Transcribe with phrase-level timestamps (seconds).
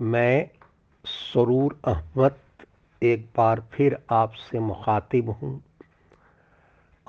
[0.00, 0.50] मैं
[1.04, 2.36] सरूर अहमद
[3.02, 5.64] एक बार फिर आपसे मुखातिब हूँ।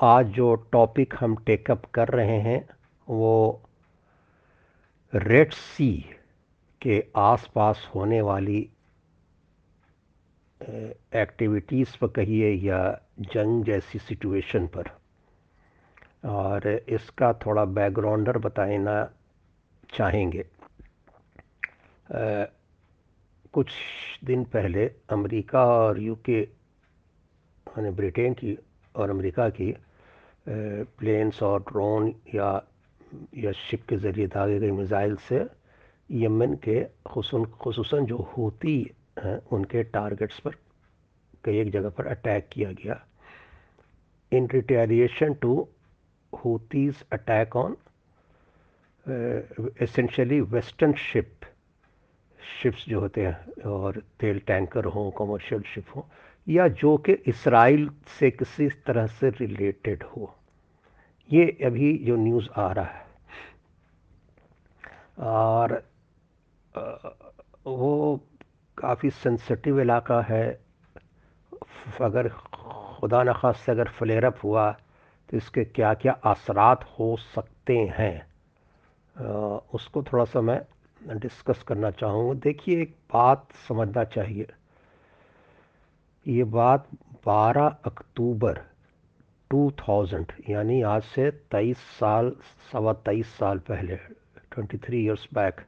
[0.02, 2.70] आज जो टॉपिक हम टेकअप कर रहे हैं,
[3.10, 3.62] वो
[5.16, 6.06] रेड सी
[6.82, 8.70] के आसपास होने वाली
[11.16, 14.90] एक्टिविटीज़ पर कहिए या जंग जैसी सिचुएशन पर।
[16.26, 19.10] और इसका थोड़ा बैकग्राउंडर बताना
[19.94, 20.46] चाहेंगे।
[23.54, 23.72] कुछ
[24.26, 28.58] दिन पहले अमेरिका और यूके यानी ब्रिटेन की
[28.96, 29.74] और अमेरिका की
[30.48, 32.50] प्लेन्स और ड्रोन या
[33.38, 35.46] या शिप के ज़रिए दागे गए मिज़ाइल से
[36.10, 38.76] यमन के खसूस जो होती
[39.20, 40.56] हैं, उनके टारगेट्स पर
[41.44, 43.04] कई एक जगह पर अटैक किया गया।
[44.32, 45.68] In retaliation to
[46.34, 47.78] Houthis attack on
[49.82, 51.46] essentially western ship
[52.62, 56.04] ships जो होते हैं, और तेल टैंकर हों कमर्शियल शिप हों,
[56.48, 60.34] या जो कि इसराइल से किसी तरह से रिलेटेड हो।
[61.32, 63.06] ये अभी जो न्यूज़ आ रहा है।
[65.20, 65.84] और
[67.66, 68.20] वो
[68.78, 70.60] काफ़ी सेंसिटिव इलाका है।
[72.02, 74.72] अगर खुदा न खास से अगर फ्लेयरअप हुआ
[75.30, 78.16] तो इसके क्या क्या असरात हो सकते हैं?
[79.74, 80.62] उसको थोड़ा सा मैं
[81.06, 84.48] डिस्कस करना चाहूँगा। देखिए, एक बात समझना चाहिए।
[86.28, 86.88] ये बात
[87.28, 88.62] 12 अक्टूबर
[89.52, 92.32] 2000 यानी आज से 23 साल,
[92.72, 93.98] सवा तेईस साल पहले
[94.56, 95.62] 23 इयर्स बैक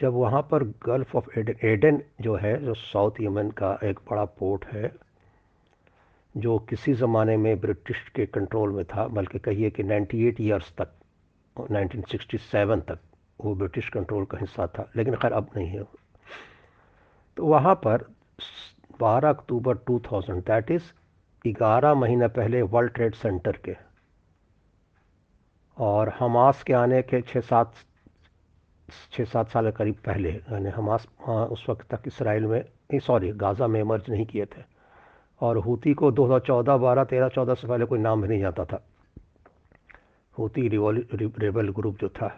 [0.00, 4.24] जब वहाँ पर गल्फ़ ऑफ़ एडन एडन जो है, जो साउथ यमन का एक बड़ा
[4.24, 4.92] पोर्ट है,
[6.36, 10.92] जो किसी ज़माने में ब्रिटिश के कंट्रोल में था, बल्कि कहिए कि 98 इयर्स तक
[11.56, 12.98] 1967 तक
[13.40, 15.84] वो ब्रिटिश कंट्रोल का हिस्सा था, लेकिन खैर अब नहीं है
[17.36, 18.04] तो वहाँ पर
[19.00, 20.82] 12 अक्टूबर 2000 थाउज़ेंड दैट इज़
[21.44, 23.76] ग्यारह महीने पहले वर्ल्ड ट्रेड सेंटर के।
[25.76, 27.72] और हमास के आने के छः सात
[29.12, 32.64] छः सात साल के करीब पहले, यानी हमास उस वक्त तक इसराइल में
[33.00, 34.62] सॉरी गाज़ा में मर्ज नहीं किए थे।
[35.40, 38.84] और हूती को 2014 12 13 14 से पहले कोई नाम भी नहीं जाता था।
[40.34, 42.28] हूती रेबल ग्रुप जो था।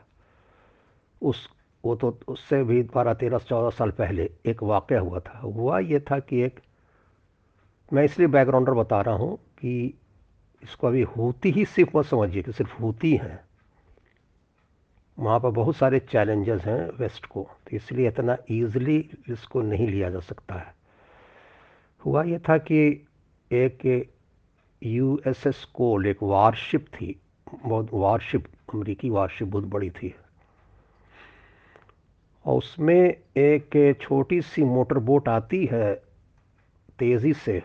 [1.22, 1.49] उस,
[1.84, 6.00] वो तो उससे भी बारह तेरह, चौदह साल पहले एक वाक़ हुआ था। हुआ ये
[6.00, 6.60] था कि एक,
[7.91, 9.94] मैं इसलिए बैकग्राउंडर बता रहा हूँ कि
[10.62, 13.41] इसको अभी होती ही सिर्फ़ मत समझिए कि सिर्फ़ होती हैं
[15.19, 18.97] वहाँ पर बहुत सारे चैलेंजेस हैं वेस्ट को तो इसलिए इतना ईज़िली
[19.31, 20.75] इसको नहीं लिया जा सकता है।
[22.03, 22.81] हुआ ये था कि
[23.50, 23.84] एक
[24.83, 27.15] यू एस एस कोल एक वारशिप थी,
[27.47, 30.15] बहुत वारशिप अमरीकी वारशिप बहुत बड़ी थी।
[32.44, 32.97] और उसमें
[33.38, 35.94] एक छोटी सी मोटर बोट आती है
[36.98, 37.62] तेज़ी से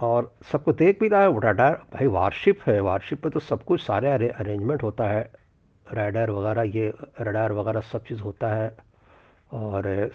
[0.00, 3.82] और सबको देख भी रहा है। रडार भाई वारशिप है। वारशिप पे तो सब कुछ
[3.82, 5.30] सारे अरे, अरेंजमेंट होता है।
[5.86, 8.76] राइडर वगैरह ये रडार वगैरह सब चीज़ होता है
[9.52, 10.10] और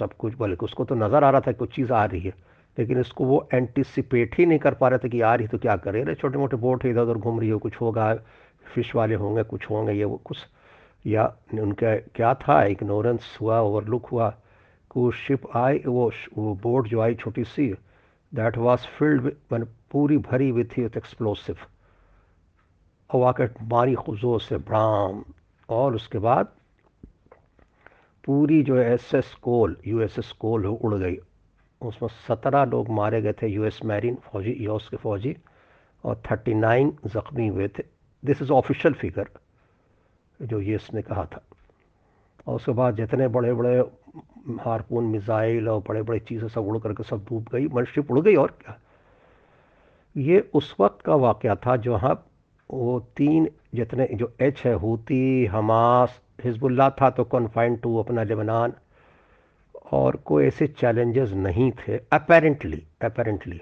[0.00, 2.32] सब कुछ बोले उसको तो नज़र आ रहा था कुछ चीज़ आ रही है
[2.78, 5.76] लेकिन इसको वो एंटिसिपेट ही नहीं कर पा रहे थे कि आ रही तो क्या
[5.76, 8.14] करे रहे छोटे मोटे बोट इधर उधर घूम रही हो कुछ होगा
[8.74, 10.38] फ़िश वाले होंगे कुछ होंगे ये वो कुछ
[11.06, 11.24] या
[11.54, 12.62] उनका क्या था?
[12.64, 14.30] इग्नोरेंस हुआ ओवरलुक हुआ।
[14.90, 17.68] कि शिप आई वो वो बोट जो आई छोटी सी
[18.32, 21.56] दैट वाज फिल्ड मैंने पूरी भरी हुई थी एक्सप्लोसिव
[23.10, 25.24] और आकर मारी खुजों से ब्राम
[25.68, 26.48] और उसके बाद
[28.24, 31.16] पूरी जो S S Cole U S S Cole उड़ गई।
[31.82, 35.36] उसमें सत्रह लोग मारे गए थे यूएस मैरीन फौजी यूएस के फौजी,
[36.04, 37.84] और थर्टी नाइन ज़ख्मी हुए थे।
[38.24, 39.28] दिस इज़ ऑफिशियल फिगर
[40.42, 41.42] जो ये इसने कहा था।
[42.46, 43.78] और उसके बाद जितने बड़े बड़े
[44.60, 48.34] हारपून मिज़ाइल और बड़े बड़े चीज़ें सब उड़ करके सब डूब गई मर्शिप उड़ गई,
[48.36, 48.78] और क्या?
[50.16, 52.14] ये उस वक्त का वाक़ था जहाँ
[52.70, 58.72] वो तीन जितने जो एच है, हूती, हमास हिजबुल्ला था तो कन्फाइंड टू अपना लेबनान,
[59.92, 63.60] और कोई ऐसे चैलेंजेस नहीं थे अपेरेंटली अपेरेंटली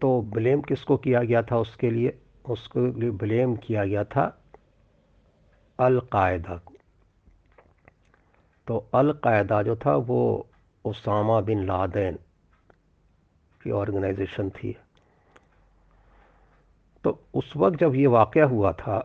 [0.00, 2.16] तो ब्लेम किसको किया गया था उसके लिए?
[2.46, 4.24] उसके लिए ब्लेम किया गया था
[5.78, 6.74] अलकायदा। को
[8.68, 10.46] तो अलकायदा जो था वो
[10.84, 12.18] उसामा बिन लादेन
[13.60, 14.76] की ऑर्गेनाइजेशन थी।
[17.04, 18.98] तो उस वक्त जब ये वाक़ हुआ था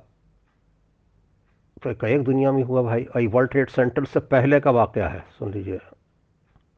[1.84, 5.20] तो एक दुनिया में हुआ भाई आई वर्ल्ड ट्रेड सेंटर से पहले का वाक़ है,
[5.40, 5.80] सुन लीजिए।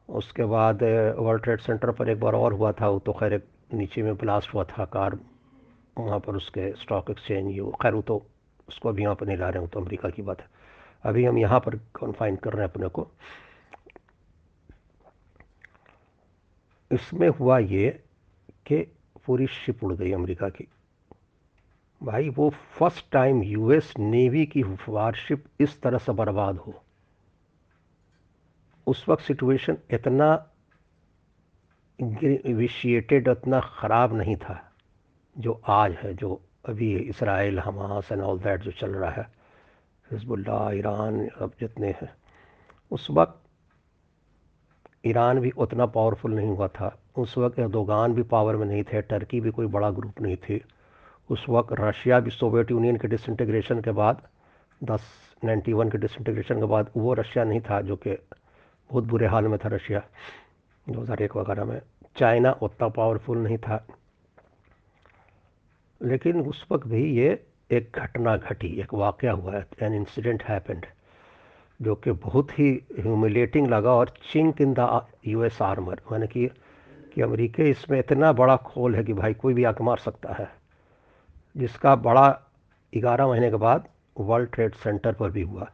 [0.08, 0.82] उसके बाद,
[1.18, 3.40] वर्ल्ड ट्रेड सेंटर पर एक बार और हुआ था, वो तो खैर
[3.74, 5.18] नीचे में ब्लास्ट हुआ था, कार
[5.96, 8.16] वहाँ पर उसके स्टॉक एक्सचेंज ये खैर वो तो
[8.68, 10.48] उसको अभी यहाँ पर नहीं ला रहे हूँ तो अमेरिका की बात है।
[11.04, 13.06] अभी हम यहाँ पर कॉन्फाइन कर रहे हैं अपने को।
[16.90, 17.88] इसमें हुआ ये
[18.66, 18.80] कि
[19.26, 20.66] पूरी शिप उड़ गई अमेरिका की।
[22.00, 22.48] भाई, वो
[22.78, 26.74] फ़र्स्ट टाइम यूएस नेवी की वारशिप इस तरह से बर्बाद हो।
[28.86, 30.34] उस वक्त सिचुएशन इतना
[31.98, 34.60] विशिएटेड इतना ख़राब नहीं था।
[35.38, 39.28] जो आज है, जो अभी Israel, Hamas and all that जो चल रहा है
[40.12, 42.12] हिजबुल्ला ईरान, अब जितने हैं,
[42.90, 43.40] उस वक्त
[45.06, 49.02] ईरान भी उतना पावरफुल नहीं हुआ था। उस वक्त एर्दोगान भी पावर में नहीं थे
[49.02, 50.64] टर्की भी कोई बड़ा ग्रुप नहीं थी।
[51.30, 54.22] उस वक्त रशिया भी सोवियत यूनियन के डिसइंटीग्रेशन के बाद,
[54.84, 55.00] दस
[55.44, 58.10] नाइन्टी वन के डिसइंटीग्रेशन के बाद वो रशिया नहीं था, जो कि
[58.90, 60.02] बहुत बुरे हाल में था रशिया
[60.88, 61.82] 2001 वगैरह में।
[62.16, 63.86] चाइना उतना पावरफुल नहीं था।
[66.04, 67.28] लेकिन उस वक्त भी ये
[67.70, 70.86] एक घटना घटी, एक वाक़ हुआ एन इंसिडेंट हैपेंड
[71.80, 76.46] जो कि बहुत ही ह्यूमिलेटिंग लगा और chink in the U S armour मैंने कि
[77.14, 80.48] कि अमेरिका इसमें इतना बड़ा खोल है कि भाई कोई भी आके मार सकता है,
[81.54, 82.28] जिसका बड़ा
[82.92, 85.70] ग्यारह महीने के बाद वर्ल्ड ट्रेड सेंटर पर भी हुआ।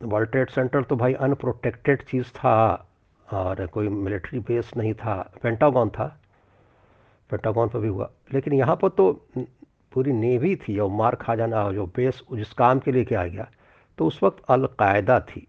[0.00, 2.86] वर्ल्ड ट्रेड सेंटर तो भाई अनप्रोटेक्टेड चीज़ था,
[3.26, 6.06] और कोई मिलिट्री बेस नहीं था पेंटागन था
[7.30, 9.12] पेंटागन पर भी हुआ। लेकिन यहाँ पर तो
[9.92, 13.48] पूरी नेवी थी और मार खा जाना जो बेस जिस काम के लिए किया गया
[13.98, 15.46] तो उस वक्त अलकायदा थी।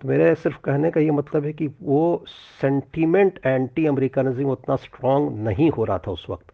[0.00, 2.24] तो मेरे सिर्फ़ कहने का ये मतलब है कि वो
[2.60, 6.52] सेंटीमेंट एंटी अमेरिकनिज्म उतना स्ट्रांग नहीं हो रहा था उस वक्त।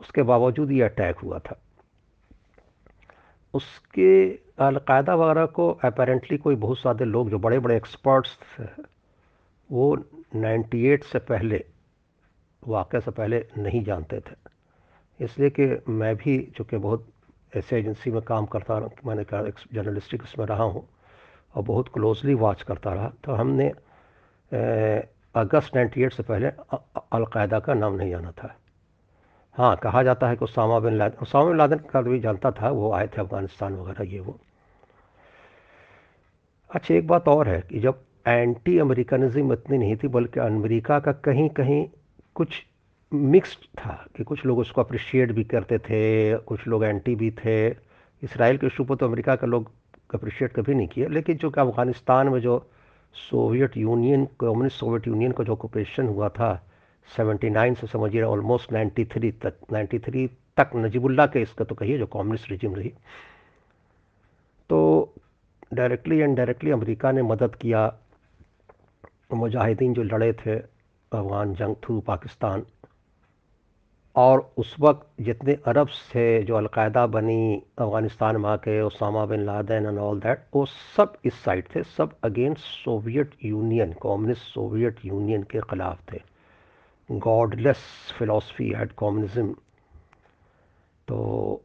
[0.00, 1.58] उसके बावजूद ये अटैक हुआ था।
[3.54, 4.26] उसके
[4.58, 8.64] अलकायदा वगैरह को अपेरेंटली कोई बहुत सारे लोग जो बड़े बड़े एक्सपर्ट्स थे,
[9.70, 9.96] वो
[10.36, 11.64] 98 से पहले
[12.66, 14.34] वाक़े से पहले नहीं जानते थे।
[15.20, 17.06] इसलिए कि मैं भी चूँकि बहुत
[17.52, 19.42] ऐसे एजेंसी में काम करता रहा, मैंने कहा
[19.74, 20.86] जर्नलिस्टिक उसमें रहा हूँ
[21.54, 23.68] और बहुत क्लोजली वॉच करता रहा तो हमने
[25.34, 26.48] अगस्त 98 से पहले
[27.12, 28.54] अलकायदा का नाम नहीं जाना था।
[29.56, 32.70] हाँ कहा जाता है कि Osama bin Laden, Osama bin Laden का भी जानता था,
[32.70, 34.38] वो आए थे अफ़गानिस्तान वगैरह, ये वो।
[36.70, 41.12] अच्छा एक बात और है कि जब एंटी अमेरिकनिज्म इतनी नहीं थी, बल्कि अमेरिका का
[41.12, 41.86] कहीं कहीं
[42.36, 42.62] कुछ
[43.12, 47.68] मिक्स्ड था, कि कुछ लोग उसको अप्रिशिएट भी करते थे, कुछ लोग एंटी भी थे।
[48.22, 49.70] इसराइल के इशू तो अमेरिका का लोग
[50.14, 52.58] अप्रिशिएट कभी नहीं किया लेकिन जो कि अफ़गानिस्तान में जो
[53.14, 56.50] Soviet Union, communist Soviet Union का जो ऑक्यूपेशन हुआ था
[57.08, 62.50] 79 से समझिए ऑलमोस्ट 93 तक 93 तक नजीबुल्ला के इसका तो कहिए जो कम्युनिस्ट
[62.50, 62.92] रिजिम रही।
[64.70, 65.14] तो
[65.74, 67.86] डायरेक्टली एंड डायरेक्टली अमेरिका ने मदद किया।
[69.34, 70.56] मुजाहिदीन जो लड़े थे
[71.12, 72.64] अफगान जंग थ्रू पाकिस्तान।
[74.16, 79.86] और उस वक्त जितने अरब थे जो अलकायदा बनी अफ़गानिस्तान में आके Osama bin Laden
[79.86, 85.42] and all that वो सब इस साइड थे, सब against Soviet Union communist Soviet Union
[85.42, 86.20] के ख़िलाफ़ थे।
[87.10, 87.78] गॉडलेस
[88.18, 89.52] फिलॉसफी एट कम्युनिज्म
[91.08, 91.62] तो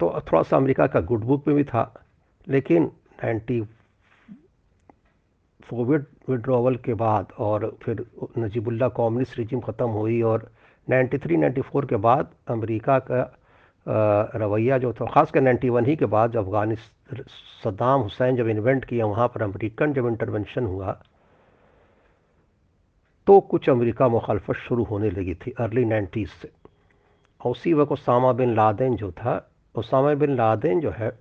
[0.00, 1.82] तो थोड़ा सा अमेरिका का गुड बुक में भी था,
[2.46, 2.90] लेकिन
[3.22, 3.60] नाइन्टी
[5.70, 8.04] सोवियत विड्रॉवल के बाद और फिर
[8.38, 10.50] नजीबुल्ला कम्युनिस्ट रिजिम ख़त्म हुई और
[10.88, 13.20] 93-94 के बाद अमेरिका का
[14.36, 17.22] रवैया जो था, ख़ास ख़ासकर 91 ही के बाद जब अफ़गानिस्तान,
[17.64, 20.98] सद्दाम हुसैन जब इन्वेंट किया, वहाँ पर अमेरिकन जब इंटरवेंशन हुआ
[23.26, 26.50] तो कुछ अमेरिका मुखालफत शुरू होने लगी थी अर्ली नाइन्टीज़ से।
[27.40, 29.34] और उसी वक्त उसामा बिन लादेन जो था
[29.74, 31.12] उसामा बिन लादेन जो है,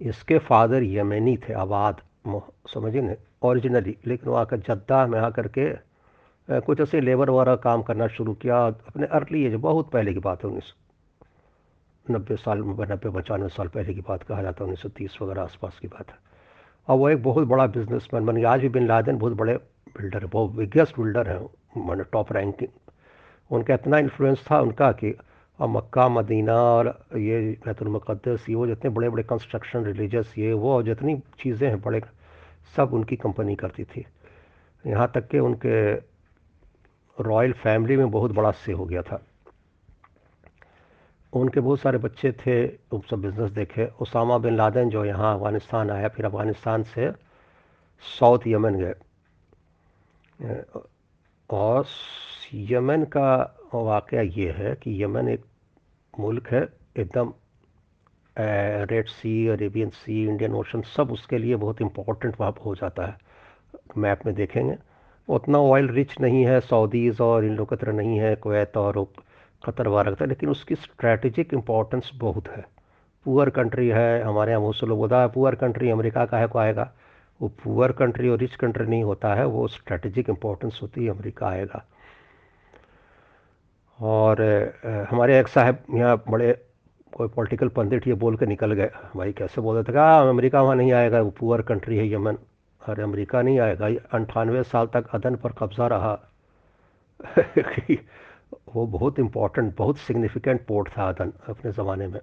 [0.00, 2.00] इसके फादर यमनी थे, आबाद।
[2.74, 5.70] समझिए ना ओरिजिनली लेकिन वो आकर जद्दा में आकर के
[6.48, 10.44] कुछ ऐसे लेबर वगैरह काम करना शुरू किया, अपने अर्ली एज बहुत पहले की बात
[10.44, 10.72] है उन्नीस,
[12.06, 15.42] नब्बे साल, नब्बे पचानवे साल पहले की बात कहा जाता है, उन्नीस सौ तीस वगैरह
[15.42, 16.16] आसपास की बात है।
[16.88, 19.56] और वो एक बहुत बड़ा बिजनेसमैन बन गया, आज भी बिन लादेन बहुत बड़े
[19.96, 21.40] बिल्डर है, बहुत बिगेस्ट बिल्डर हैं,
[21.86, 22.68] मैंने टॉप रैंकिंग
[23.50, 25.14] उनका इतना इन्फ्लुएंस था उनका कि
[25.58, 30.82] और मक्का, मदीना और ये बैतुलमक़दस ये वो जितने बड़े बड़े कंस्ट्रक्शन रिलीजस ये वो
[30.82, 32.00] जितनी चीज़ें हैं, बड़े
[32.76, 34.04] सब उनकी कंपनी करती थी।
[34.84, 35.94] यहाँ तक कि उनके
[37.18, 39.22] रॉयल फैमिली में बहुत बड़ा से हो गया था।
[41.32, 45.90] उनके बहुत सारे बच्चे थे, वो सब बिज़नेस देखे। उसामा बिन लादेन जो यहाँ अफ़गानिस्तान
[45.90, 47.10] आया, फिर अफ़गानिस्तान से
[48.18, 48.94] साउथ यमन गए।
[51.50, 51.86] और
[52.54, 55.44] यमन का वाक़ ये है कि यमन एक
[56.14, 57.32] मुल्क है, एकदम
[58.38, 63.16] Red Sea Arabian Sea Indian Ocean सब उसके लिए बहुत इम्पोर्टेंट वहाँ हो जाता है।
[63.98, 64.76] मैप में देखेंगे।
[65.28, 69.04] उतना ऑयल रिच नहीं है सऊदीज़ और इन लोग तरह नहीं है कुवैत और
[69.62, 72.64] कतर रखता है, लेकिन उसकी स्ट्रैटेजिक इम्पोर्टेंस बहुत है।
[73.26, 76.58] पुअर कंट्री है, हमारे यहाँ बहुत से लोग है पुअर कंट्री अमेरिका का है को
[76.58, 76.90] आएगा?
[77.40, 81.46] वो पुअर कंट्री और रिच कंट्री नहीं होता है, वो स्ट्रैटेजिक इम्पोर्टेंस होती है, अमेरिका
[81.48, 81.84] आएगा।
[83.98, 84.42] और
[85.10, 86.50] हमारे एक साहब यहाँ बड़े
[87.14, 90.62] कोई पॉलिटिकल पंडित ये बोल के निकल गए। भाई कैसे बोल रहे थे कहा अमेरिका
[90.62, 92.36] वहाँ नहीं आएगा, वो पुअर कंट्री है यमन।
[92.82, 96.18] अरे, अमेरिका नहीं आएगा। अंठानवे साल तक अदन पर कब्ज़ा रहा।
[98.74, 102.20] वो बहुत इम्पोर्टेंट बहुत सिग्निफिकेंट पोर्ट था अदन अपने ज़माने में।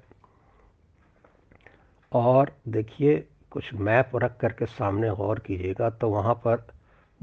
[2.12, 6.63] और देखिए, कुछ मैप रख करके सामने गौर कीजिएगा तो वहाँ पर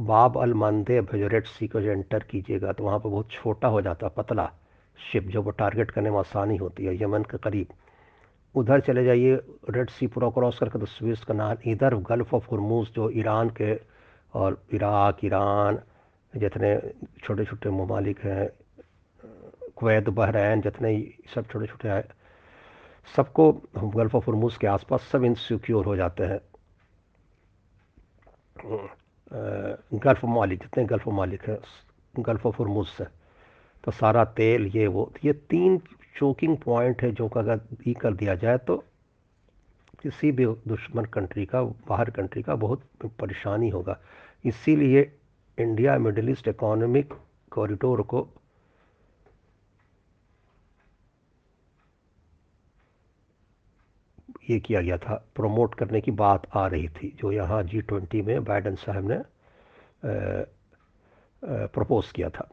[0.01, 3.81] बाब अल मंदे भेजरेट सी को जो एंटर कीजिएगा तो वहाँ पर बहुत छोटा हो
[3.83, 4.51] जाता, पतला।
[4.99, 7.67] शिप जो वो टारगेट करने में आसानी होती है, यमन के करीब,
[8.55, 9.35] उधर चले जाइए
[9.71, 13.75] रेड सी पूरा क्रॉस करके तो स्विस नाम इधर गल्फ़ ऑफ़ हरमूज जो ईरान के
[14.35, 15.79] और इराक, ईरान,
[16.35, 16.77] जितने
[17.25, 18.49] छोटे छोटे ममालिक हैं,
[19.77, 20.91] कुवैत, बहरैन, जितने
[21.35, 22.05] सब छोटे छोटे हैं,
[23.17, 26.41] सबको गल्फ़ ऑफ़ हरमूज के आसपास सब इनसिक्योर हो जाते हैं।
[29.95, 31.59] गल्फ़ मालिक जितने गल्फ़ मालिक हैं
[32.15, 33.05] गल्फ़ ऑफ़ हरमूज से।
[33.85, 35.79] तो सारा तेल, ये वो तो ये तीन
[36.17, 38.77] चोकिंग पॉइंट है जो अगर ई कर दिया जाए तो
[40.03, 42.83] किसी भी दुश्मन कंट्री का, बाहर कंट्री का बहुत
[43.21, 43.99] परेशानी होगा।
[44.45, 45.11] इसीलिए
[45.59, 47.13] India Middle East economic
[47.53, 48.29] corridor को
[54.51, 58.23] ये किया गया था। प्रमोट करने की बात आ रही थी, जो यहाँ जी ट्वेंटी
[58.23, 59.21] में बाइडन साहब ने
[61.69, 62.49] प्रपोज किया था।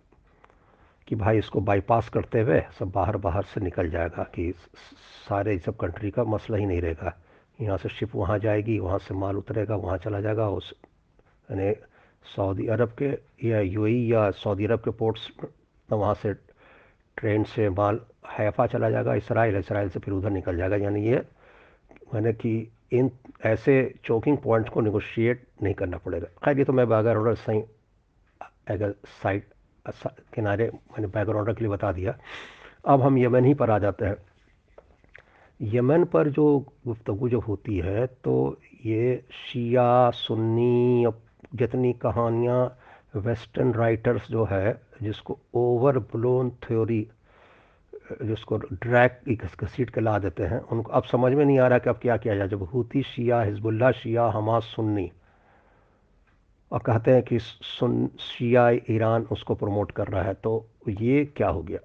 [1.09, 4.51] कि भाई इसको बाईपास करते हुए सब बाहर बाहर से निकल जाएगा कि
[5.27, 7.15] सारे सब कंट्री का मसला ही नहीं रहेगा।
[7.59, 10.73] यहाँ से शिप वहाँ जाएगी, वहाँ से माल उतरेगा, वहाँ चला जाएगा, उस,
[11.49, 11.73] यानी
[12.25, 13.09] सऊदी अरब के
[13.47, 15.27] या यूएई या सऊदी अरब के पोर्ट्स
[15.89, 16.33] वहाँ से
[17.17, 17.99] ट्रेन से माल
[18.29, 21.23] हैफा चला जाएगा इसराइल इसराइल से फिर उधर निकल जाएगा। यानी ये
[22.13, 22.51] मैंने कि
[22.93, 23.11] इन
[23.45, 27.63] ऐसे चोकिंग पॉइंट्स को निगोशिएट नहीं करना पड़ेगा। खैर, ये तो मैं अगर सही
[28.67, 29.43] अगर साइड
[30.33, 32.17] किनारे मैंने बैकग्राउंड के लिए बता दिया।
[32.87, 34.15] अब हम यमन ही पर आ जाते हैं।
[35.61, 41.07] यमन पर जो गुफ्तु जो होती है तो ये शिया, सुन्नी
[41.55, 42.77] जितनी कहानियाँ
[43.15, 47.07] वेस्टर्न राइटर्स जो है, जिसको ओवर ब्लोन थ्योरी,
[48.23, 49.21] जिसको ड्रैक
[49.63, 52.17] घसीट के ला देते हैं, उनको, अब समझ में नहीं आ रहा कि अब क्या
[52.17, 55.11] किया जाए। जब हूती शिया हिजबुल्ला शिया, हमास, सुन्नी
[56.71, 61.47] और कहते हैं कि सुन शिया ईरान उसको प्रमोट कर रहा है तो ये क्या
[61.49, 61.79] हो गया?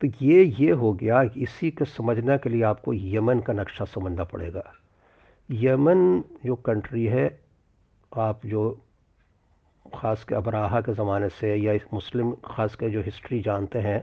[0.00, 4.24] तो ये ये हो गया इसी को समझने के लिए आपको यमन का नक्शा समझना
[4.24, 4.62] पड़ेगा।
[5.48, 7.26] यमन जो कंट्री है,
[8.12, 8.70] आप जो
[9.86, 14.00] ख़ास के अबराहा के ज़माने से या इस मुस्लिम ख़ास के जो हिस्ट्री जानते हैं,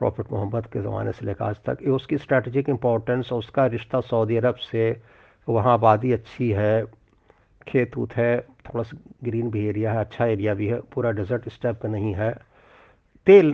[0.00, 4.36] प्रॉफिट मोहम्मद के ज़माने से लेकर आज तक, ये उसकी स्ट्रैटेजिक इम्पोर्टेंस उसका रिश्ता सऊदी
[4.36, 4.90] अरब से
[5.48, 6.84] वहाँ आबादी अच्छी है
[7.66, 11.46] खेत उत है थोड़ा सा ग्रीन भी एरिया है अच्छा एरिया भी है, पूरा डेजर्ट
[11.46, 12.32] इस टाइप का नहीं है।
[13.26, 13.52] तेल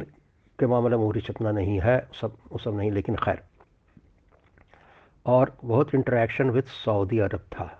[0.59, 3.43] के मामले में रिच इतना नहीं है, सब, वो सब नहीं, लेकिन खैर।
[5.27, 7.77] और बहुत इंटरेक्शन विद सऊदी अरब था।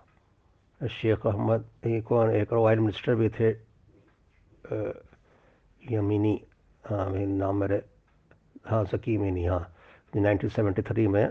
[0.81, 3.51] शेख अहमद एक और एक ऑयल मिनिस्टर भी थे
[5.83, 6.41] यमीनी
[6.85, 7.83] हाँ नाम मेरे
[8.67, 9.61] हाँ सकी जकीमिनी हाँ
[10.17, 11.25] 1973 में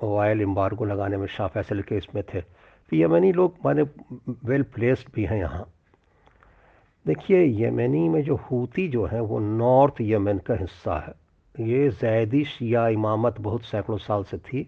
[0.00, 2.42] ऑयल एम्बार्गो लगाने में शाह फैसल के इसमें थे।
[2.92, 3.82] यमनी लोग माने
[4.44, 5.66] वेल प्लेस्ड भी हैं यहाँ।
[7.06, 11.14] देखिए, यमनी में जो हूती जो है, वो नॉर्थ यमन का हिस्सा है।
[11.54, 14.66] ये जैदी शिया इमामत बहुत सैकड़ों साल से थी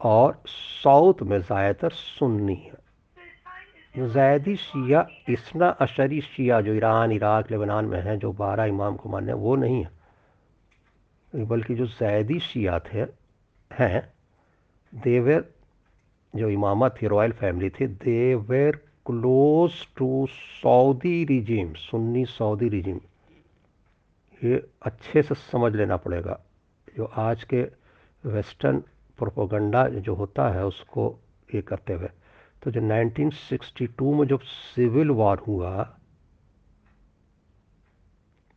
[0.00, 7.84] और साउथ में ज़्यादातर सुन्नी है। जैदी शिया, इसना अशरी शिया जो ईरान, इराक, लेबनान
[7.84, 13.06] में है, जो बारह इमाम को मानने वो नहीं है। बल्कि जो जैदी शिया थे,
[13.70, 14.12] हैं
[14.92, 15.44] देवर
[16.34, 23.00] जो इमामा थी, रॉयल फैमिली थी they were close to Saudi regime Sunni Saudi regime
[24.42, 26.38] ये अच्छे से समझ लेना पड़ेगा।
[26.96, 27.62] जो आज के
[28.24, 28.78] वेस्टर्न
[29.18, 31.18] प्रोपोगंडा जो होता है, उसको
[31.50, 32.08] ये करते हुए।
[32.62, 35.82] तो जो 1962 में जब सिविल वॉर हुआ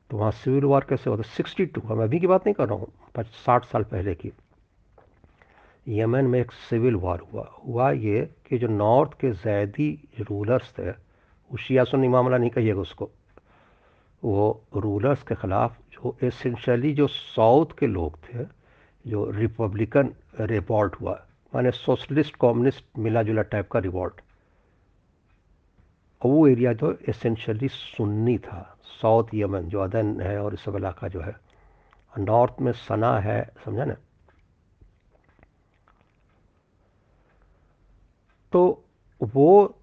[0.09, 3.23] तो वहाँ सिविल वॉर कैसे होता 62 हम अभी की बात नहीं कर रहा हूँ
[3.45, 4.31] साठ साल पहले की।
[5.87, 10.89] यमन में एक सिविल वॉर हुआ। हुआ ये कि जो नॉर्थ के जैदी रूलर्स थे
[10.89, 13.09] वो शिया सुन्नी मामला नहीं कहिएगा उसको,
[14.23, 18.45] वो रूलर्स के ख़िलाफ़ जो एसेंशली जो साउथ के लोग थे,
[19.07, 21.13] जो रिपब्लिकन रिवॉल्ट हुआ,
[21.55, 24.21] माने सोशलिस्ट कम्युनिस्ट मिला जुला टाइप का रिवॉल्ट।
[26.25, 31.07] वो एरिया जो एसेंशली सुन्नी था, साउथ यमन जो अदन है और इस सब इलाका
[31.07, 31.35] जो है।
[32.19, 33.95] नॉर्थ में सना है, समझा ना?
[38.51, 38.83] तो
[39.23, 39.75] वो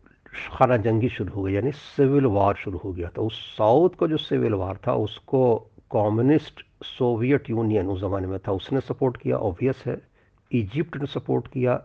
[0.52, 4.06] खाना जंगी शुरू हो गई, यानी सिविल वार शुरू हो गया था। उस साउथ का
[4.06, 5.56] जो सिविल वार था, उसको
[5.92, 10.02] कम्युनिस्ट सोवियत यूनियन उस ज़माने में था। उसने सपोर्ट किया ऑब्वियस है।
[10.52, 11.84] इजिप्ट ने सपोर्ट किया।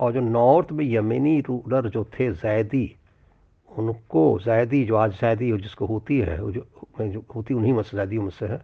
[0.00, 2.96] और जो नॉर्थ में यमेनी रूलर जो थे, जैदी,
[3.78, 6.66] उनको जैदी जो आज जैदी जिसको होती है जो
[7.00, 8.62] जो होती, उन्हीं में से जैदी में से है।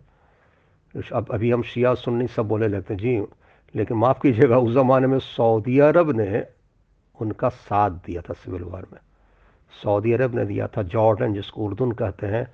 [1.12, 3.26] अब, अभी हम शिया सुन्नी सब बोले लगते हैं। जी
[3.74, 6.46] लेकिन माफ़ कीजिएगा, उस ज़माने में सऊदी अरब ने
[7.20, 8.98] उनका साथ दिया था सिविल वार में।
[9.82, 12.46] सऊदी अरब ने दिया था जॉर्डन, जिसको उर्दून कहते हैं,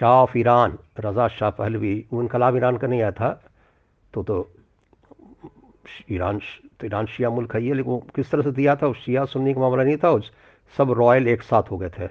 [0.00, 2.04] Shah of Iran, Reza Shah Pahlavi.
[2.12, 3.42] वो इनकलाब ईरान का नहीं आया था।
[4.14, 4.50] तो तो
[6.10, 6.38] ईरान
[6.80, 8.86] तो ईरान शिया मुल्क है ये, लेकिन किस तरह से दिया था?
[8.86, 10.32] उस शिया सुन्नी का मामला नहीं था, उस
[10.76, 12.08] सब रॉयल एक साथ हो गए थे।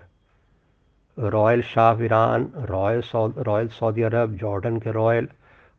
[1.20, 3.01] Royal Shah Iran, royal
[3.38, 5.27] royal Saudi Arabia, Jordan के रॉयल,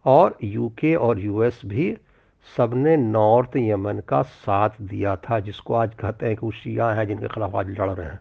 [0.05, 1.97] और यूके और यूएस भी
[2.47, 7.07] सबने नॉर्थ यमन का साथ दिया था, जिसको आज कहते हैं कि वो शिया हैं,
[7.07, 8.21] जिनके खिलाफ आज लड़ रहे हैं।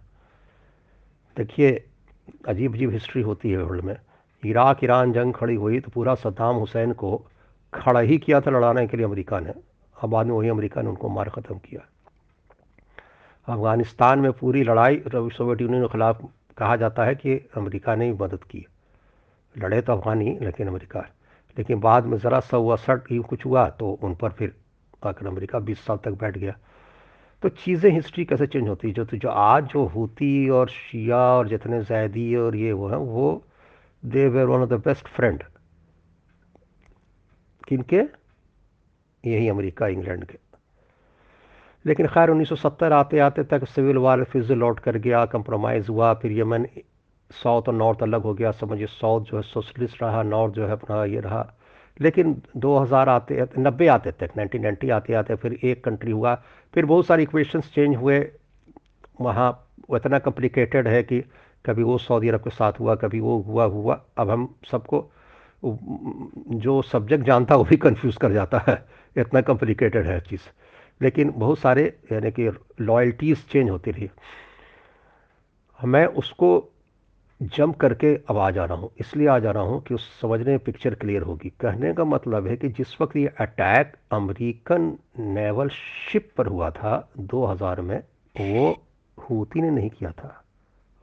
[1.38, 1.72] देखिए
[2.48, 3.96] अजीब अजीब हिस्ट्री होती है वर्ल्ड में।
[4.44, 7.18] इराक, ईरान जंग खड़ी हुई तो पूरा सद्दाम हुसैन को
[7.74, 9.54] खड़ा ही किया था लड़ाने के लिए अमेरिका ने।
[9.96, 11.82] अब बाद में वही अमेरिका ने उनको मार ख़त्म किया।
[13.48, 16.22] अफ़गानिस्तान में पूरी लड़ाई सोवियत यूनियन के ख़िलाफ़
[16.58, 18.66] कहा जाता है कि अमेरिका ने मदद की।
[19.56, 21.06] लड़े तो अफ़गानी लेकिन अमेरिका
[21.58, 24.56] लेकिन बाद में ज़रा सा हुआ, सट कुछ हुआ तो उन पर फिर
[25.04, 26.58] आकर अमेरिका बीस साल तक बैठ गया।
[27.44, 28.88] तो चीज़ें हिस्ट्री कैसे चेंज होती?
[28.88, 32.88] है जो तो जो आज जो होती और शिया और जितने जैदी और ये वो
[32.88, 33.44] हैं, वो
[34.06, 35.44] they were one of the best friend
[37.68, 38.02] किनके
[39.26, 40.38] यही अमेरिका, इंग्लैंड के।
[41.86, 46.32] लेकिन खैर 1970 आते आते तक सिविल वार फिजल आउट कर गया कंप्रोमाइज़ हुआ, फिर
[46.32, 46.66] यमन
[47.32, 50.72] साउथ और नॉर्थ अलग हो गया। समझिए, साउथ जो है सोशलिस्ट रहा, नॉर्थ जो है
[50.72, 51.54] अपना ये रहा।
[52.02, 57.06] लेकिन 2000 आते, नब्बे आते तक 1990 आते आते, फिर एक कंट्री हुआ। फिर बहुत
[57.06, 58.32] सारे इक्वेशंस चेंज हुए।
[59.22, 61.22] वहाँ इतना कॉम्प्लिकेटेड है कि
[61.66, 65.12] कभी वो सऊदी अरब के साथ हुआ, कभी वो हुआ हुआ। अब हम सबको,
[66.50, 68.86] जो सब्जेक्ट जानता वो भी कंफ्यूज कर जाता है।
[69.18, 70.42] इतना कॉम्प्लिकेटेड है चीज़।
[71.02, 72.50] लेकिन बहुत सारे, यानी कि
[72.82, 74.10] लॉयल्टीज़ चेंज होती रही।
[75.86, 76.71] मैं उसको
[77.42, 80.46] जंप करके अब आ जा रहा हूँ। इसलिए आ जा रहा हूँ कि उस समझने
[80.46, 85.70] में पिक्चर क्लियर होगी। कहने का मतलब है कि जिस वक्त ये अटैक अमेरिकन नेवल
[85.70, 88.04] शिप पर हुआ था 2000 में,
[88.42, 88.84] वो
[89.30, 90.44] हूती ने नहीं किया था।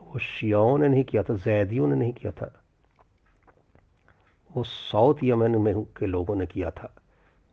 [0.02, 2.62] वो शियाओं ने नहीं किया था, जैदियों ने नहीं किया था।
[4.56, 6.94] वो साउथ यमन में के लोगों ने किया था।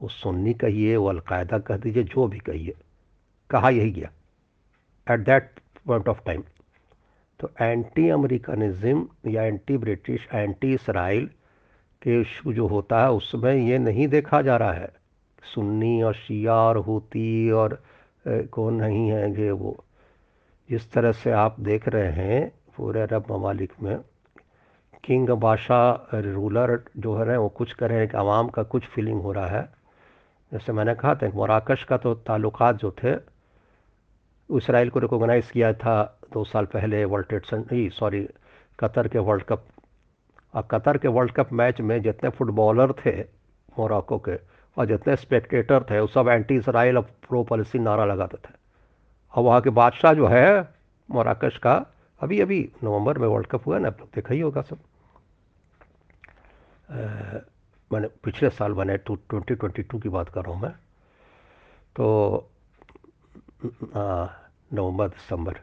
[0.02, 2.74] वो सुन्नी कहिए, वो अलकायदा कह दीजिए, जो भी कहिए।
[3.50, 4.12] कहा यही गया।
[5.14, 6.44] At that point of time
[7.40, 11.26] तो एंटी अमेरिकनिज़म या एंटी ब्रिटिश एंटी इसराइल
[12.02, 14.92] के इशू जो होता है, उसमें ये नहीं देखा जा रहा है।
[15.54, 17.82] सुन्नी और शिया और हूती और
[18.28, 19.76] कौन नहीं है ये वो।
[20.70, 23.98] जिस तरह से आप देख रहे हैं, पूरे अरब ममालिक में,
[25.04, 29.22] किंग बादशाह रूलर जो है वो कुछ कर रहे हैं कि आवाम का कुछ फीलिंग
[29.22, 29.70] हो रहा है।
[30.52, 33.14] जैसे मैंने कहा था, मराकश का तो ताल्लुकात जो थे
[34.50, 38.28] इसराइल को रिकोगनाइज़ किया था दो साल पहले वर्ल्ड ट्रेड सॉरी
[38.80, 39.64] कतर के वर्ल्ड कप
[40.54, 43.20] और कतर के वर्ल्ड कप मैच में जितने फुटबॉलर थे
[43.78, 44.36] मोरक्को के
[44.78, 48.54] और जितने स्पेक्टेटर थे, वो सब एंटी इसराइल और प्रो पॉलिसी नारा लगाते थे।
[49.34, 50.62] और वहाँ के बादशाह जो है,
[51.10, 51.74] मोराकश का,
[52.22, 54.78] अभी अभी नवंबर में वर्ल्ड कप हुआ ना, आप लोग देखा ही होगा सब।
[57.92, 60.72] मैंने पिछले साल मैंने टू ट्वेंटी ट्वेंटी टू की बात कर रहा हूँ मैं।
[61.96, 62.50] तो
[64.74, 65.60] नवंबर, दिसंबर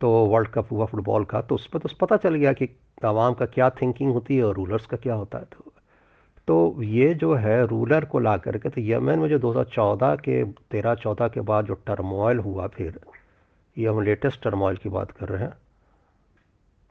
[0.00, 2.68] तो वर्ल्ड कप हुआ फुटबॉल का तो उस पर तो पता चल गया कि
[3.04, 5.72] आवाम का क्या थिंकिंग होती है और रूलर्स का क्या होता है तो
[6.48, 10.94] तो ये जो है रूलर को ला करके तो यमन में जो 2014 के, तेरह
[10.94, 13.00] चौदह के बाद जो टर्मोइल हुआ फिर,
[13.78, 15.52] ये हम लेटेस्ट टर्मोइल की बात कर रहे हैं,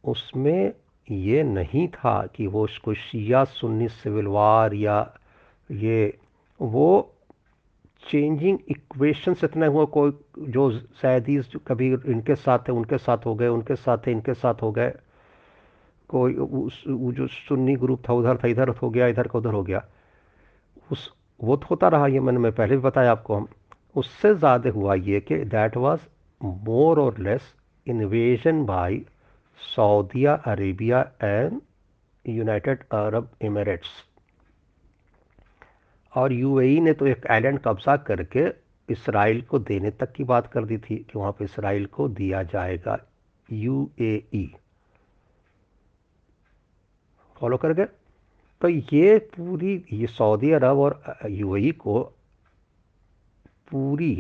[0.04, 0.74] उसमें
[1.12, 5.14] ये नहीं था कि वो कोई शिया सुन्नी सिविल वार या
[5.72, 6.18] ये,
[6.62, 7.14] वो
[8.08, 10.12] चेंजिंग इक्वेशंस इतने हुए कोई
[10.50, 10.70] जो
[11.02, 14.72] सैदीज कभी इनके साथ थे उनके साथ हो गए, उनके साथ थे इनके साथ हो
[14.72, 14.94] गए।
[16.10, 19.54] कोई उस, वो जो सुन्नी ग्रुप था, उधर था, इधर हो गया, इधर का उधर
[19.54, 19.84] हो गया।
[20.92, 23.48] उस, वो तो होता रहा, ये मैंने, मैं पहले भी बताया आपको हम।
[23.96, 26.00] उससे ज़्यादा हुआ ये कि that was
[26.42, 27.54] more or less
[27.88, 29.00] invasion by
[29.62, 31.60] Saudi Arabia and
[32.26, 33.90] United Arab Emirates
[36.18, 38.48] और यूएई ने तो एक आइलैंड कब्जा करके
[38.90, 42.44] इसराइल को देने तक की बात कर दी थी कि वहाँ पर इसराइल को दिया
[42.44, 42.98] जाएगा
[43.50, 44.46] यूएई
[47.38, 47.86] फॉलो कर गए
[48.62, 52.02] तो ये पूरी, ये सऊदी अरब और यूएई को
[53.72, 54.14] पूरी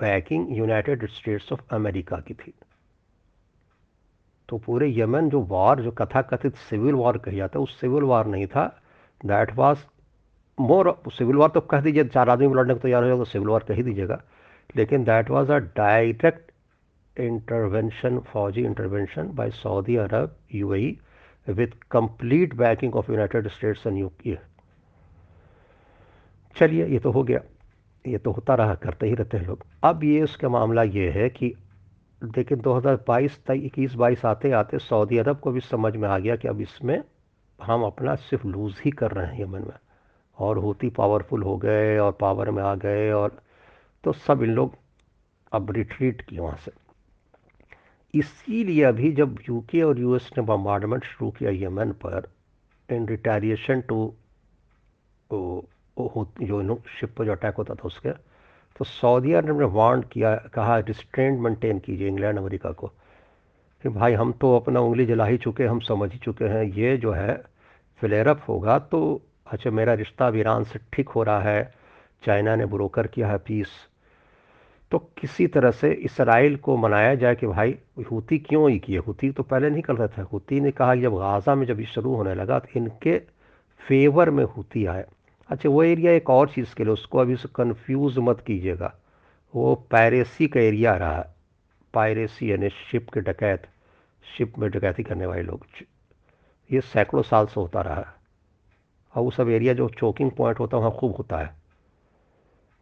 [0.00, 2.52] backing United States of America की थी।
[4.48, 8.26] तो पूरे यमन जो वार जो कथाकथित सिविल वॉर कही जाता है, उस सिविल वार
[8.26, 8.66] नहीं था।
[9.20, 9.84] That was
[10.58, 13.48] more civil war तो कह दीजिए, चार आदमी लड़ने को तैयार हो जाएगा तो सिविल
[13.48, 14.20] वॉर कह ही दीजिएगा।
[14.76, 16.50] लेकिन that was a direct
[17.16, 20.98] intervention फौजी intervention by Saudi Arab UAE
[21.46, 24.38] with complete backing of United States and UK
[26.56, 27.40] चलिए, ये तो हो गया।
[28.04, 31.28] ये तो होता रहा, करते ही रहते हैं लोग। अब ये उसका मामला ये है
[31.30, 31.54] कि
[32.22, 36.36] लेकिन 2022 तक इक्कीस बाईस आते आते सऊदी अरब को भी समझ में आ गया
[36.36, 37.02] कि अब इसमें
[37.58, 39.78] हम अपना सिर्फ़ लूज़ ही कर रहे हैं यमन में।
[40.42, 43.40] और होती पावरफुल हो गए और पावर में आ गए और
[44.04, 44.74] तो सब इन लोग
[45.52, 46.72] अब रिट्रीट किए वहाँ से।
[48.14, 52.28] इसीलिए अभी जब यूके और यूएस ने बम्बार्डमेंट शुरू किया यमन पर
[52.88, 54.14] इन रिटारिएशन टू
[55.30, 58.10] जो शिप पर जो अटैक होता था उसके
[58.76, 62.86] तो सऊदी अरब ने वार्न किया, कहा रिस्ट्रेंट मेंटेन कीजिए इंग्लैंड अमेरिका को।
[63.84, 66.96] कि भाई, हम तो अपना उंगली जला ही चुके, हम समझ ही चुके हैं, ये
[66.96, 67.34] जो है
[68.00, 69.00] फ्लेयरअप होगा तो
[69.52, 71.72] अच्छा मेरा रिश्ता अब ईरान से ठीक हो रहा है,
[72.24, 73.68] चाइना ने ब्रोकर किया है पीस।
[74.92, 77.74] तो किसी तरह से इसराइल को मनाया जाए कि भाई,
[78.10, 78.98] हूती क्यों ही किए?
[78.98, 81.86] हूती तो पहले नहीं कर करता था। हूती ने कहा, जब गाज़ा में जब ये
[81.86, 83.18] शुरू होने लगा तो इनके
[83.80, 85.04] फेवर में हूती आए।
[85.50, 88.94] अच्छा वो एरिया एक और चीज़ के लिए, उसको अभी से कन्फ्यूज़ मत कीजिएगा।
[89.54, 91.26] वो पायरेसी का एरिया रहा
[91.94, 93.66] पायरेसी यानी शिप के डकैत।
[94.26, 95.66] शिप में डकैती करने वाले लोग।
[96.70, 98.12] ये सैकड़ों साल से होता रहा
[99.16, 101.54] और वो सब एरिया जो चोकिंग पॉइंट होता है, वहाँ खूब होता है।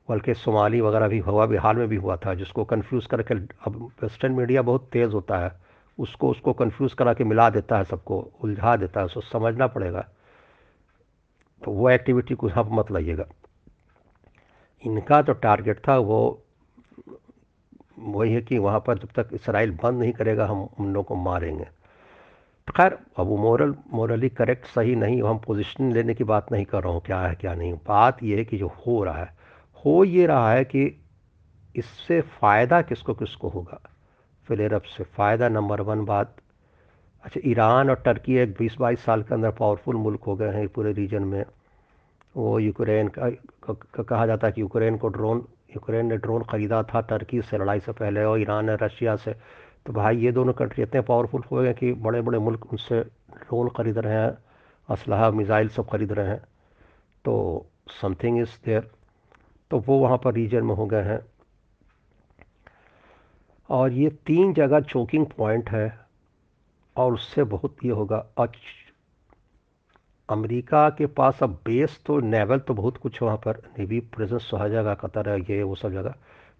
[0.08, 4.32] बल्कि सोमाली वगैरह भी हुआ बिहार में भी हुआ था, जिसको कंफ्यूज करके अब वेस्टर्न
[4.32, 5.52] मीडिया बहुत तेज़ होता है।
[5.98, 10.00] उसको उसको कंफ्यूज करा के मिला देता है सबको, उलझा देता है, उसको समझना पड़ेगा।
[11.64, 13.24] तो वो एक्टिविटी को यहाँ मत लाइएगा।
[14.86, 16.42] इनका जो टारगेट था, वो,
[17.98, 21.14] वही है कि वहाँ पर जब तक इसराइल बंद नहीं करेगा, हम उन लोगों को
[21.14, 21.79] मारेंगे। तो
[22.70, 26.82] खैर, अब वो मॉरल मॉरली करेक्ट सही नहीं हम पोजीशन लेने की बात नहीं कर
[26.82, 29.32] रहा हूँ, क्या है, क्या नहीं। बात ये है कि जो हो रहा है,
[29.84, 30.84] हो ये रहा है कि
[31.74, 33.80] इससे फ़ायदा किसको किसको होगा?
[34.48, 36.34] फिलेरब से फ़ायदा नंबर वन बात।
[37.24, 40.66] अच्छा ईरान और टर्की एक बीस बाईस साल के अंदर पावरफुल मुल्क हो गए हैं
[40.68, 41.44] पूरे रीजन में।
[42.34, 47.00] वो यूक्रेन का कहा जाता है कि यूक्रेन को ड्रोन यूक्रेन ने ड्रोन ख़रीदा था
[47.02, 49.34] टर्की से लड़ाई से पहले और ईरान ने रशिया से।
[49.86, 53.68] तो भाई ये दोनों कंट्री इतने पावरफुल हो गए कि बड़े बड़े मुल्क उनसे ड्रोन
[53.76, 54.36] ख़रीद रहे हैं,
[54.88, 56.40] असलहा मिज़ाइल सब ख़रीद रहे हैं।
[57.24, 57.66] तो
[58.00, 58.90] समथिंग इज़ देयर
[59.70, 61.20] तो वो वहाँ पर रीजन में हो गए हैं।
[63.68, 65.88] और ये तीन जगह चोकिंग पॉइंट है
[66.96, 68.52] और उससे बहुत ये होगा। और
[70.28, 74.68] अमेरिका के पास अब बेस तो नेवल तो बहुत कुछ वहाँ पर। नेवी प्रेजेंस हर
[74.70, 76.14] जगह कतर है, ये वो सब जगह।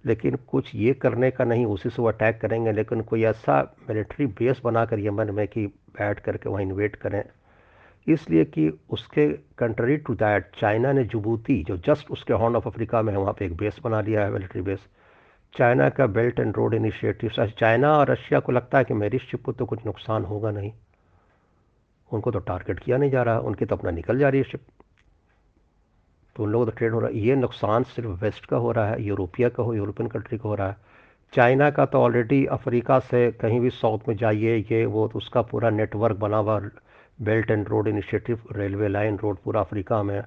[0.04, 4.26] लेकिन कुछ ये करने का नहीं, उसी से वो अटैक करेंगे, लेकिन कोई ऐसा मिलिट्री
[4.26, 7.22] बेस बनाकर यमन में कि बैठ करके वहाँ इन्वेट करें।
[8.06, 9.26] इसलिए कि उसके
[9.58, 13.32] कंट्री टू दैट चाइना ने जबूती जो जस्ट उसके हॉर्न ऑफ़ अफ्रीका में है, वहाँ
[13.32, 14.86] पे एक बेस बना लिया है मिलिट्री बेस
[15.54, 19.42] चाइना का belt and road initiative China और रशिया को लगता है कि मेरी शिप
[19.42, 20.72] को तो कुछ नुकसान होगा नहीं।
[22.10, 24.60] उनको तो टारगेट किया नहीं जा रहा, उनकी तो अपना निकल जा रही है शिप
[26.36, 28.88] तो उन लोगों तो ट्रेड हो रहा है। ये नुकसान सिर्फ़ वेस्ट का हो रहा
[28.88, 30.76] है यूरोपिया का हो यूरोपियन कंट्री का हो रहा है।
[31.32, 35.42] चाइना का तो ऑलरेडी अफ्रीका से कहीं भी साउथ में जाइए, ये वो तो उसका
[35.42, 36.60] पूरा नेटवर्क बना हुआ
[37.18, 40.22] belt and road initiative railway line road पूरा अफ्रीका में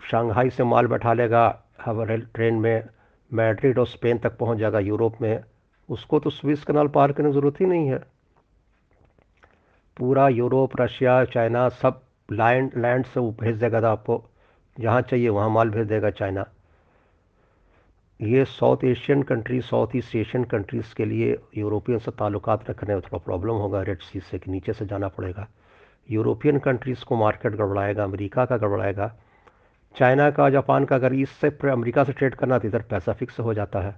[0.00, 1.46] शंघाई से माल बैठा लेगा
[1.84, 2.84] हवा ट्रेन में
[3.30, 5.42] मैड्रिड और स्पेन तक पहुँच जाएगा यूरोप में।
[5.88, 7.98] उसको तो स्विस कनाल पार करने की ज़रूरत ही नहीं है।
[9.96, 12.00] पूरा यूरोप रशिया चाइना सब
[12.32, 14.16] लैंड लैंड से वो भेज देगा था आपको
[14.80, 16.44] जहाँ चाहिए, वहाँ माल भेज देगा चाइना।
[18.20, 23.02] ये South Asian country, South East Asian countries के लिए यूरोपियन से ताल्लुक रखने में
[23.02, 25.48] थोड़ा प्रॉब्लम होगा, रेड सी से कि नीचे से जाना पड़ेगा।
[26.10, 29.14] यूरोपियन कंट्रीज़ को मार्केट गड़बड़ाएगा, अमेरिका का गड़बड़ाएगा।
[29.94, 33.54] चाइना का, जापान का, अगर इससे अमेरिका से ट्रेड करना तो इधर पैसा फिक्स हो
[33.54, 33.96] जाता है।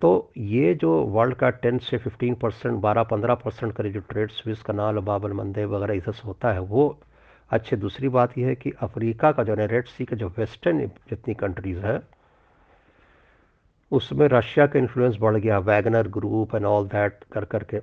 [0.00, 4.30] तो ये जो वर्ल्ड का टेन से फिफ्टीन परसेंट, बारह पंद्रह परसेंट का जो ट्रेड
[4.30, 6.98] स्विस कनाल, बाबल मंदे वगैरह इधर से होता है, वो
[7.52, 10.86] अच्छे दूसरी बात यह है कि अफ्रीका का जो है रेड सी का जो वेस्टर्न
[10.86, 12.00] जितनी कंट्रीज़ है,
[13.92, 17.80] उसमें रशिया का इन्फ्लुएंस बढ़ गया Wagner group and all that कर करके।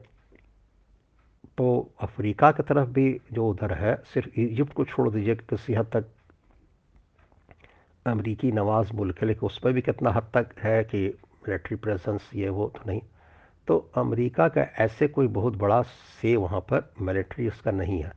[1.58, 5.74] तो अफ्रीका की तरफ़ भी जो उधर है, सिर्फ़ इजिप्ट को छोड़ दीजिए कि किसी
[5.74, 6.06] हद तक
[8.06, 11.08] अमरीकी नवाज़ मुल्क है, लेकिन उसमें भी कितना हद तक है कि
[11.48, 13.02] मिलिट्री प्रेजेंस ये वो तो नहीं।
[13.68, 18.12] तो अमेरिका का ऐसे कोई बहुत बड़ा से वहाँ पर मिलिट्री इसका नहीं है।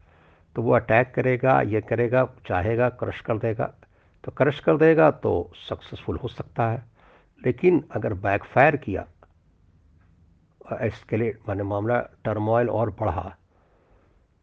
[0.57, 3.73] तो वो अटैक करेगा ये करेगा चाहेगा क्रश कर देगा।
[4.25, 6.83] तो क्रश कर देगा तो सक्सेसफुल हो सकता है।
[7.43, 9.07] लेकिन अगर बैकफायर किया
[10.81, 13.35] एस्केलेट माने मामला टर्मोइल और बढ़ा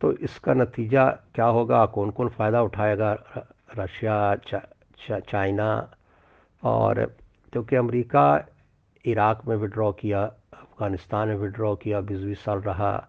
[0.02, 1.86] तो इसका नतीजा क्या होगा?
[1.86, 3.14] कौन कौन फ़ायदा उठाएगा?
[3.78, 4.60] रशिया चा,
[5.08, 5.92] चा, चाइना
[6.64, 7.06] और
[7.54, 8.46] क्योंकि अमेरिका
[9.06, 13.09] इराक में विड्रॉ किया अफ़गानिस्तान में विड्रॉ किया बीस बीस साल रहा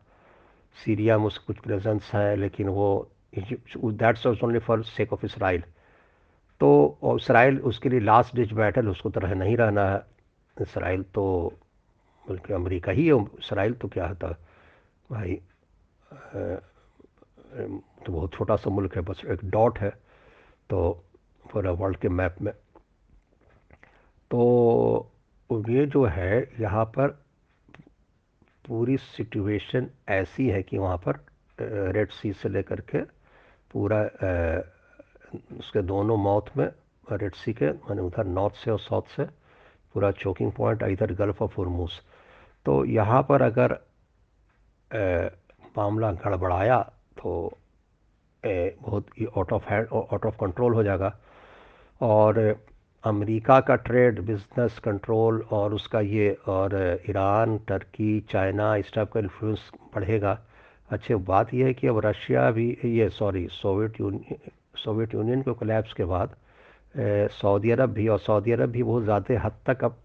[0.76, 5.62] सीरिया में उसका कुछ प्रेजेंस है लेकिन वो that's only for sake of Israel
[6.60, 10.02] तो इसराइल उसके लिए लास्ट डिच बैटल उसको तो तरह नहीं रहना है।
[10.56, 11.52] इसराइल तो
[12.26, 14.28] बल्कि अमेरिका ही है इसराइल तो क्या होता
[15.10, 15.40] भाई
[18.02, 19.90] तो बहुत छोटा सा मुल्क है, बस एक डॉट है
[20.70, 20.90] तो
[21.44, 22.52] पूरा वर्ल्ड के मैप में।
[24.30, 25.10] तो
[25.50, 27.18] ये जो है, यहाँ पर
[28.64, 31.18] पूरी सिचुएशन ऐसी है कि वहाँ पर
[31.92, 33.02] रेड सी से लेकर के
[33.72, 34.00] पूरा
[35.58, 36.66] उसके दोनों माउथ में
[37.12, 39.24] रेड सी के मैंने उधर नॉर्थ से और साउथ से
[39.94, 42.00] पूरा चोकिंग पॉइंट इधर गल्फ ऑफ़ फॉरमूस
[42.66, 43.78] तो यहाँ पर अगर
[45.76, 46.78] मामला गड़बड़ाया
[47.18, 47.30] तो
[48.44, 51.16] ए, बहुत ही out of hand out of control हो जाएगा।
[52.00, 52.38] और
[53.04, 56.74] अमेरिका का ट्रेड, बिज़नेस कंट्रोल और उसका ये, और
[57.10, 60.38] ईरान, टर्की, चाइना, इस टाइप का इन्फ्लुएंस बढ़ेगा।
[60.90, 65.52] अच्छे बात यह है कि अब रशिया भी ये sorry Soviet Union Soviet Union के
[65.54, 66.34] कोलैप्स के बाद
[67.32, 69.96] सऊदी अरब भी, और सऊदी अरब भी बहुत ज़्यादा हद तक अब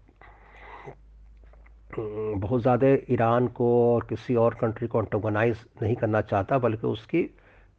[2.38, 7.22] बहुत ज़्यादा ईरान को और किसी और कंट्री को अंटोगनाइज नहीं करना चाहता, बल्कि उसकी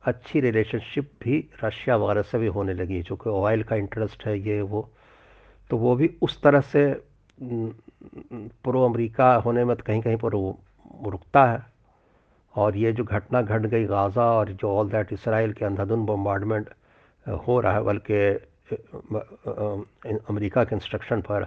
[0.04, 4.40] अच्छी रिलेशनशिप भी रशिया वगैरह से भी होने लगी जो कि ऑयल का इंटरेस्ट है,
[4.40, 4.90] ये वो।
[5.70, 6.86] तो वो भी उस तरह से
[7.40, 10.60] प्रो अमेरिका होने में तो कहीं कहीं पर वो
[11.06, 11.66] रुकता है।
[12.56, 16.70] और ये जो घटना घट गई गाज़ा और जो ऑल दैट इसराइल के अंधाधुन बम्बार्डमेंट
[17.48, 18.16] हो रहा है, बल्कि
[20.30, 21.44] अमेरिका के इंस्ट्रक्शन पर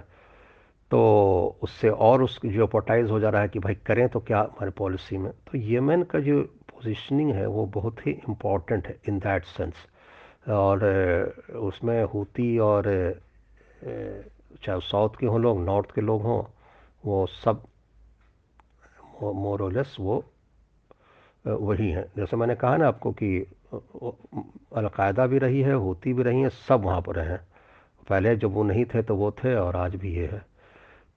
[0.91, 4.71] तो उससे और उस जियोपोटाइज हो जा रहा है कि भाई करें तो क्या हमारे
[4.77, 5.31] पॉलिसी में?
[5.31, 9.73] तो येमेन का जो पोजीशनिंग है, वो बहुत ही इंपॉर्टेंट है इन दैट सेंस
[10.49, 10.83] और
[11.59, 12.87] उसमें हूती और
[13.83, 16.43] चाहे साउथ के हों लोग, नॉर्थ के लोग हों,
[17.03, 17.63] वो सब
[19.21, 20.23] मोरलेस वो
[21.45, 23.37] वही हैं। जैसे मैंने कहा ना आपको कि
[23.73, 27.39] अलकायदा भी रही है, होती भी रही हैं, सब वहाँ पर हैं।
[28.09, 30.41] पहले जब वो नहीं थे तो वो थे और आज भी ये है।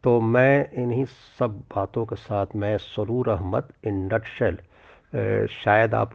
[0.05, 1.05] तो मैं इन्हीं
[1.39, 4.59] सब बातों के साथ, मैं सरूर अहमद इन नटशेल
[5.55, 6.13] शायद आप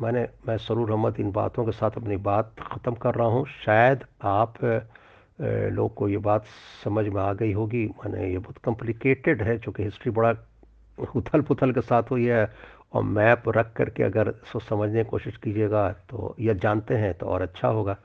[0.00, 4.04] मैंने, मैं सरूर अहमद इन बातों के साथ अपनी बात ख़त्म कर रहा हूँ। शायद
[4.22, 4.54] आप
[5.38, 6.44] लोग को ये बात
[6.84, 10.34] समझ में आ गई होगी। मैंने ये बहुत कॉम्प्लिकेटेड है, चूँकि हिस्ट्री बड़ा
[11.16, 12.46] उथल पुथल के साथ हुई है
[12.92, 17.26] और मैप रख करके अगर इसको समझने की कोशिश कीजिएगा तो यह जानते हैं तो
[17.26, 17.96] और अच्छा होगा।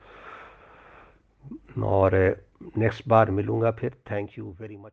[1.84, 2.14] और
[2.78, 4.92] नेक्स्ट बार मिलूँगा फिर। थैंक यू वेरी मच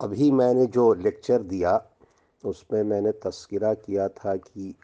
[0.00, 1.80] अभी मैंने जो लेक्चर दिया,
[2.44, 4.74] उसमें मैंने तस्करा किया था कि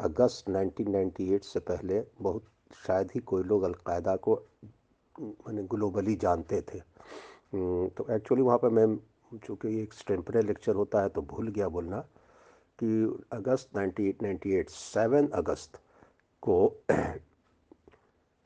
[0.00, 2.44] अगस्त 1998 से पहले बहुत,
[2.86, 4.34] शायद ही कोई लोग अलकायदा को,
[5.16, 6.78] मैंने ग्लोबली जानते थे।
[7.88, 8.86] तो एक्चुअली वहाँ पर मैं,
[9.44, 11.98] चूँकि एक स्टेम्परे लेक्चर होता है तो भूल गया बोलना
[12.78, 12.88] कि
[13.32, 15.78] अगस्त 1998 7 अगस्त
[16.42, 16.56] को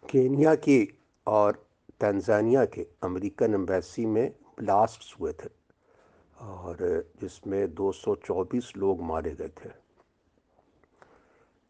[0.05, 0.79] केनिया की
[1.27, 1.65] और
[2.01, 5.49] तंजानिया के अमेरिकन एम्बेसी में ब्लास्ट हुए थे
[6.39, 6.77] और
[7.21, 9.71] जिसमें 224 लोग मारे गए थे।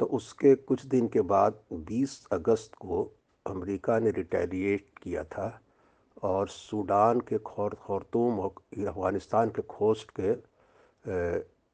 [0.08, 3.02] उसके कुछ दिन के बाद 20 अगस्त को
[3.46, 5.60] अमेरिका ने रिटेलिएट किया था
[6.22, 10.32] और सूडान के खौर खौरतूम और अफ़गानिस्तान के खोस्ट के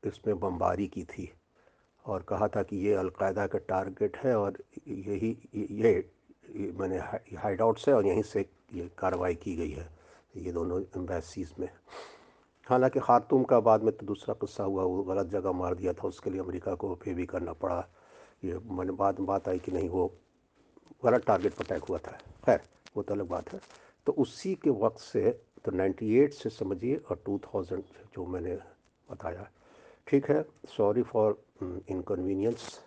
[0.08, 1.30] इसमें बमबारी की थी
[2.04, 5.92] और कहा था कि ये अलकायदा का टारगेट है और यही ये,
[6.56, 6.98] ये मैंने
[7.38, 9.88] हाइड आउट से और यहीं से ये कार्रवाई की गई है
[10.36, 11.68] ये दोनों एम्बेसीज़ में।
[12.66, 16.08] हालाँकि खारतूम का बाद में तो दूसरा किस्सा हुआ वो गलत जगह मार दिया था
[16.08, 17.84] उसके लिए अमेरिका को पे भी करना पड़ा।
[18.44, 20.12] ये मैंने बाद में बात आई कि नहीं, वो
[21.04, 22.60] गलत टारगेट पर अटैक हुआ था। खैर,
[22.96, 23.60] वो तो अलग बात है।
[24.06, 25.30] तो उसी के वक्त से
[25.64, 27.82] तो 98 से समझिए और 2000
[28.14, 28.56] जो मैंने
[29.10, 29.50] बताया।
[30.06, 30.44] ठीक है?
[30.66, 31.42] Sorry for
[31.88, 32.83] inconvenience